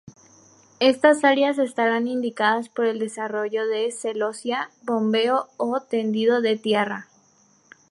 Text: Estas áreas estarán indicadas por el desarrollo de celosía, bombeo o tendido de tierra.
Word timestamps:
Estas 0.79 1.23
áreas 1.23 1.59
estarán 1.59 2.07
indicadas 2.07 2.69
por 2.69 2.85
el 2.87 2.97
desarrollo 2.97 3.67
de 3.67 3.91
celosía, 3.91 4.71
bombeo 4.81 5.47
o 5.57 5.79
tendido 5.79 6.41
de 6.41 6.57
tierra. 6.57 7.07